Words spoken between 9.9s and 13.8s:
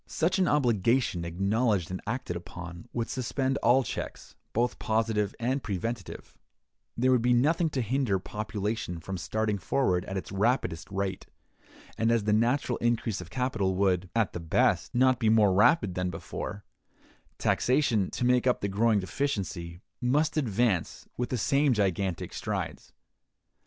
at its rapidest rate; and as the natural increase of capital